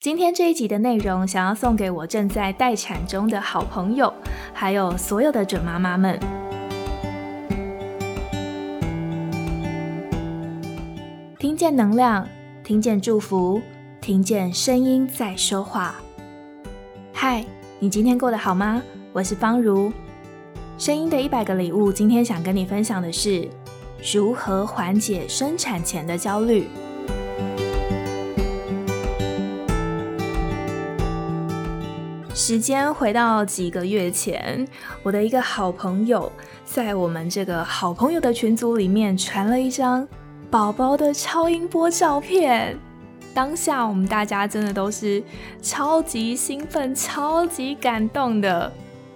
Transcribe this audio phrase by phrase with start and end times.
[0.00, 4.10] 今天这一集的内容，想要送给我正在待产中的好朋友，
[4.54, 6.18] 还有所有的准妈妈们。
[11.38, 12.26] 听见能量，
[12.64, 13.60] 听见祝福，
[14.00, 15.96] 听见声音在说话。
[17.12, 17.44] 嗨，
[17.78, 18.82] 你今天过得好吗？
[19.12, 19.92] 我是方如。
[20.78, 23.46] 声音的一百个礼物，今天想跟你分享的是
[24.14, 26.68] 如何缓解生产前的焦虑。
[32.50, 34.66] 时间回到几个月前，
[35.04, 36.32] 我的一个好朋友
[36.64, 40.04] 在我们这个好朋友的群组里面传了一张
[40.50, 42.76] 宝宝的超音波照片。
[43.32, 45.22] 当下我们大家真的都是
[45.62, 48.72] 超级兴奋、超级感动的，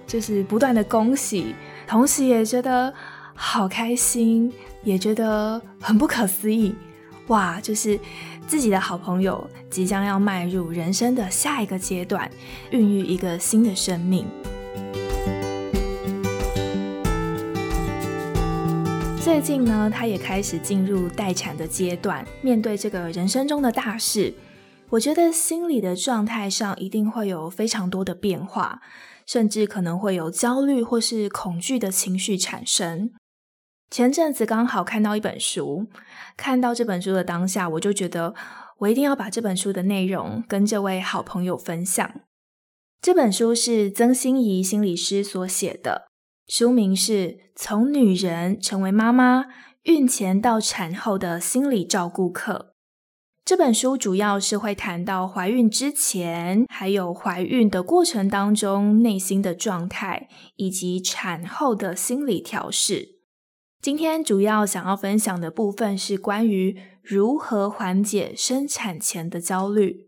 [0.07, 1.57] 就是不断的恭喜，
[1.89, 2.95] 同时也觉得
[3.35, 4.53] 好开心，
[4.85, 6.73] 也觉得很不可思议。
[7.27, 7.99] 哇，就是。
[8.47, 12.31] 自己的好朋友即将要迈入人生的下一个阶段，
[12.71, 14.27] 孕育一个新的生命。
[19.21, 24.35] 最近呢，他也开始进入待产的阶段，面对这个人生中的大事，
[24.91, 28.83] 我觉得心理的状态上一定会有非常多的变化，
[29.27, 33.11] 甚至可能会有焦虑或是恐惧的情绪产生。
[33.91, 35.87] 前阵子刚好看到一本书，
[36.37, 38.35] 看到这本书的当下，我就觉得
[38.79, 42.21] 我一定要把这本书的内容跟这位好朋友分享。
[43.01, 46.09] 这本书是曾心怡心理师所写的，
[46.49, 49.45] 书名是《从女人成为妈妈，
[49.83, 52.71] 孕前到产后的心理照顾课》。
[53.45, 63.14] 这本书主要是会谈到怀孕之前，还有怀孕的过程当中内心的状态，以及产后的心理调试。
[63.85, 70.07] 今天主要想要分享的部分是关于如何缓解生产前的焦虑。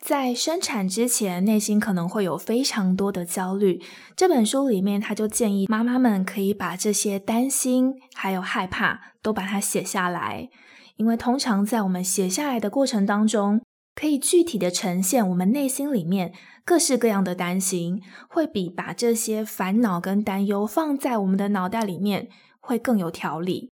[0.00, 3.80] 在生产之前，内心可能会有非常多的焦虑。
[4.16, 10.48] 这本书里面，他就建议妈妈们可以把这些担心还有害怕都把它写下来，
[10.96, 13.62] 因为通常在我们写下来的过程当中，
[13.94, 16.32] 可以具体的呈现我们内心里面
[16.64, 22.28] 各式各样的担心，会比把这些烦恼跟担忧放在我们的脑袋里面
[22.60, 23.70] 会更有条理。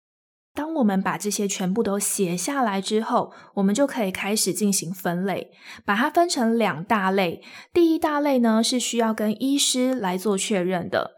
[0.55, 5.51] 当我们把这些全部都写下来之后，我们就可以开始进行分类，
[5.85, 7.43] 把它分成两大类。
[7.71, 11.11] 第一大类呢，是需要跟医师来做确认的，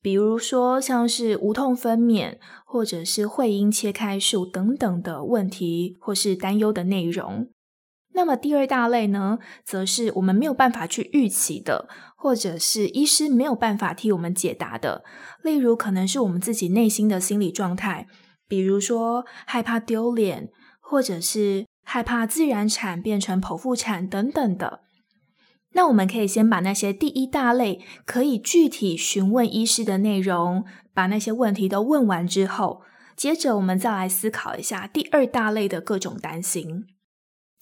[0.00, 7.50] 比如说像是无痛分娩或者是会阴切开术等等的问题或是担忧的内容。
[8.16, 15.04] 那么第二大类呢，则是我们没有办法去预期的，或者是医师没有办法替我们解答的。
[15.42, 18.06] 例如，可能是我们自己内心的心理状态，
[18.48, 20.48] 比如说害怕丢脸，
[20.80, 24.80] 或者是害怕自然产变成剖腹产等等的。
[25.74, 32.80] 那我们可以先把那些第一大类可以具体询问医师的内容，把那些问题都问完之后，
[33.14, 36.86] 接着我们再来思考一下第二大类的各种担心。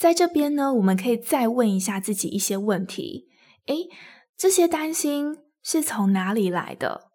[0.04, 3.30] 在这边呢，我们可以再问一下自己一些问题。
[3.68, 3.88] 诶，
[4.36, 7.10] 这些担心是从哪里来的？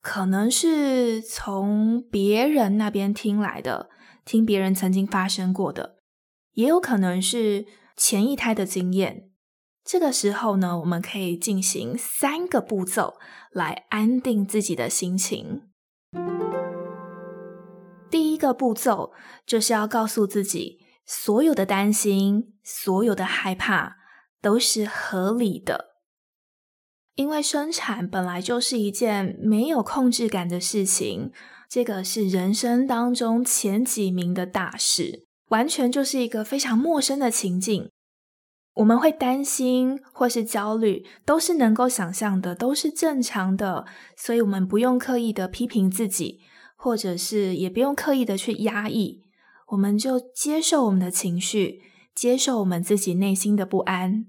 [0.00, 3.90] 可能是从别人那边听来的，
[4.24, 5.96] 听别人曾经发生过的，
[6.52, 7.66] 也有可能是
[7.96, 9.32] 前一胎的经验。
[9.84, 13.14] 这个时候呢，我们可以进行三个步骤
[13.50, 15.62] 来安定自己的心情。
[18.08, 19.12] 第一个步骤
[19.44, 20.86] 就是要告诉自己。
[21.10, 23.96] 所有的担心，所有的害怕
[24.42, 25.94] 都是合理的，
[27.14, 31.32] 因为生产本来就是一件没有控制感的事情，
[31.66, 37.88] 这个是人生当中前几名的大事，完全就是一个非常陌生的情境。
[38.74, 46.42] 我们会担心或是焦虑，都是能够想象的，都是正常的，所以我们不用刻意的批评自己，
[46.76, 49.24] 或者是也不用刻意的去压抑。
[49.68, 51.82] 我们就接受我们的情绪，
[52.14, 54.26] 接受我们自己内心的不安。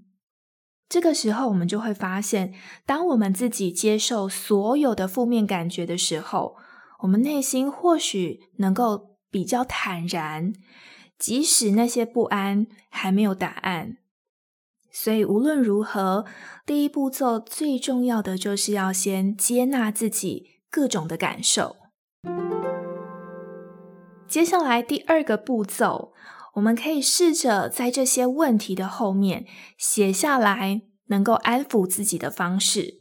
[0.90, 2.54] 这个时候，我们就会发现，
[2.86, 6.56] 当我们自己接受所有的负面感觉的时候，
[7.02, 10.52] 我们内心或许能够比较坦然，
[11.18, 13.98] 即使那些不安还没有答案。
[14.92, 16.25] 所以，无论如何，
[16.66, 21.75] 第一步骤最重要的就是要先接纳自己各种的感受。
[24.30, 26.14] 接下来第二个步骤，
[26.54, 33.00] 我们可以试着在这些问题的后面写下来，能够安抚自己的方式。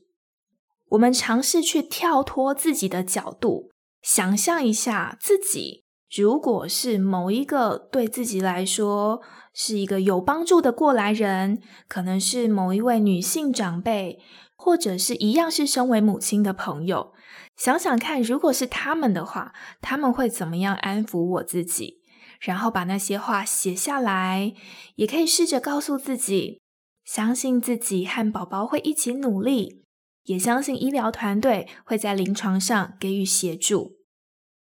[0.88, 3.70] 我们尝试去跳脱自己的角度，
[4.00, 9.20] 想象一下自己如果是某一个对自己来说
[9.52, 14.18] 是一个有帮助的过来人，可能是某一位女性长辈，
[14.58, 17.14] 或者是一样是身为母亲的朋友，
[17.56, 22.02] 想想看，如果是他们的话，他们会怎么样安抚我自己？
[22.40, 24.52] 然后把那些话写下来，
[24.96, 26.60] 也可以试着告诉自己，
[27.04, 29.84] 相信自己和宝宝会一起努力，
[30.24, 33.92] 也相信医疗团队会在临床上给予协助。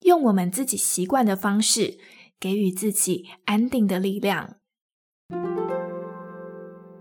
[0.02, 1.98] 用我们自己习惯的方式，
[2.40, 4.58] 给予自己安定的力量。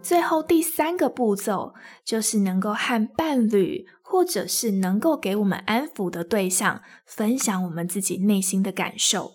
[0.04, 1.72] 最后第三个步骤，
[2.04, 9.32] 就是能够和伴侣，或者是能够给我们安抚的对象，分享我们自己内心的感受。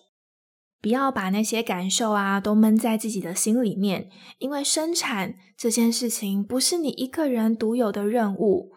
[0.79, 8.73] 不要把那些感受啊，都闷在自己的心里面，因为生产这件事情，不是你一个人独有的任务。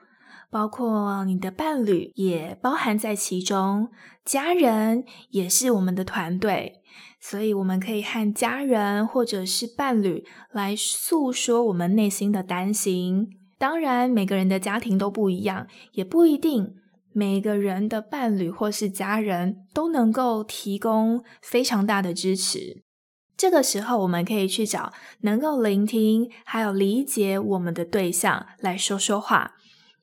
[0.50, 3.88] 包括你的伴侣也包含在其中，
[4.24, 6.82] 家人也是我们的团队，
[7.24, 13.28] 所以我们可以和家人或者是伴侣来诉说我们内心的担心。
[13.58, 16.74] 当然，每个人的家庭都不一样，也不一定
[17.12, 22.82] 每个人的伴侣或是家人都能够提供非常大的支持。
[23.36, 29.52] 这个时候，我们可以去找能够聆听还有理解我们的对象来说说话。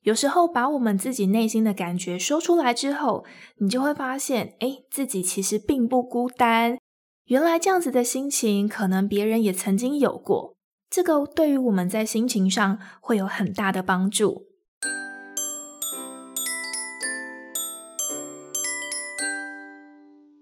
[0.04, 3.25] 有时候把我们自己内心的感觉说出来之后，
[3.57, 6.79] 你就会发现，诶，自己其实并不孤单。
[7.30, 10.56] 原来这样子的心情，可能别人也曾经有过。
[10.90, 14.48] 这个对于我们在心情上会有很大的帮助。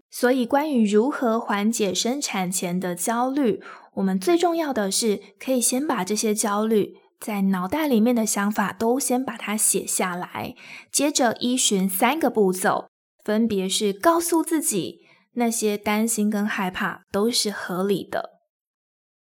[0.10, 3.62] 所以，关于如何缓解生产前的焦虑，
[3.96, 6.96] 我们最重要的是，可以先把这些焦虑。
[7.20, 10.56] 在脑袋里面的想法都先把它写下来，
[10.90, 12.88] 接着依循三个步骤，
[13.26, 15.02] 分别是告诉自己
[15.38, 18.42] 那些担心跟害怕都是合理的。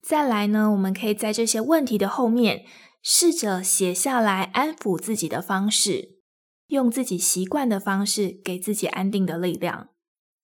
[0.03, 2.65] 再来呢，我们可以在这些问题的后面
[3.03, 6.19] 试着写下来安抚自己的方式，
[6.67, 9.89] 用自己习惯的方式给自己安定的力量。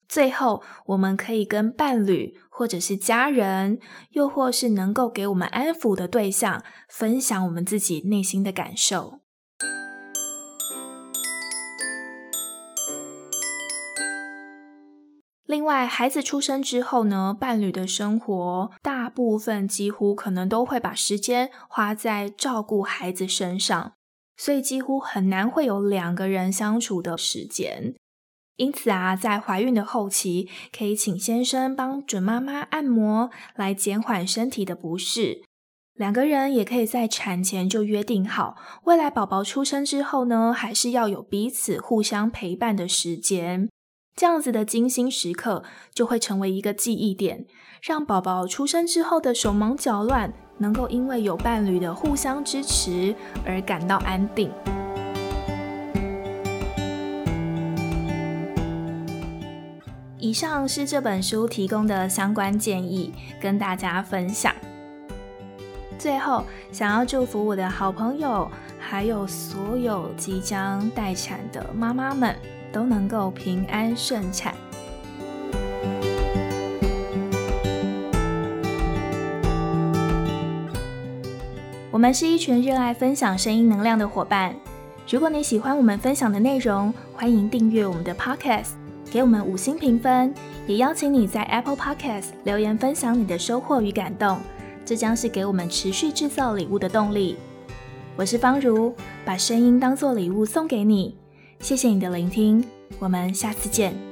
[0.08, 3.78] 最后，我们可以跟伴侣，或者是家人，
[4.12, 9.20] 又或是能够给我们安抚的对象，分享我们自己内心的感受。
[15.50, 23.94] 另外，孩子出生之后呢，伴侣的生活大部分几乎可能都会把时间花在照顾孩子身上，
[24.36, 27.96] 所以几乎很难会有两个人相处的时间。
[28.58, 35.42] 因此啊，在怀孕的后期，可以请先生帮准妈妈按摩，来减缓身体的不适。
[35.94, 43.68] 两个人也可以在产前就约定好，未来宝宝出生之后呢，还是要有彼此互相陪伴的时间。
[44.20, 45.64] 这样子的精心时刻，
[45.94, 47.46] 就会成为一个记忆点，
[47.80, 53.14] 让宝宝出生之后的手忙脚乱，能够因为有伴侣的互相支持
[53.46, 54.52] 而感到安定。
[60.18, 64.54] 以上是这本书提供的相关建议，跟大家分享。
[65.98, 72.36] 最后，想要祝福我的好朋友，还有所有即将待产的妈妈们，
[72.72, 74.54] 都能够平安顺产。
[81.90, 84.54] 我们是一群热爱分享声音能量的伙伴。
[85.08, 88.70] 如果你喜欢我们分享的内容，欢迎订阅我们的 Podcast。
[89.10, 90.32] 给我们五星评分，
[90.68, 94.38] 也邀请你在 Apple Podcast 留言分享你的收获与感动，
[94.84, 97.36] 这将是给我们持续制造礼物的动力。
[98.14, 101.16] 我是方如，把声音当做礼物送给你，
[101.60, 102.64] 谢谢你的聆听，
[102.98, 104.09] 我们下次见。